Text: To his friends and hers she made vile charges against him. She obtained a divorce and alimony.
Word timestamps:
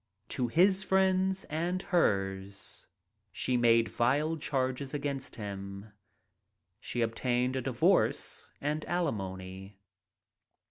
To 0.29 0.47
his 0.47 0.83
friends 0.83 1.43
and 1.43 1.79
hers 1.79 2.87
she 3.31 3.55
made 3.55 3.87
vile 3.87 4.35
charges 4.35 4.95
against 4.95 5.35
him. 5.35 5.91
She 6.79 7.01
obtained 7.01 7.55
a 7.55 7.61
divorce 7.61 8.49
and 8.59 8.83
alimony. 8.85 9.77